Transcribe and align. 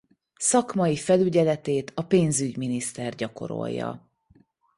Szakmai 0.39 0.95
felügyeletét 0.95 1.91
a 1.95 2.01
pénzügyminiszter 2.03 3.15
gyakorolja. 3.15 4.09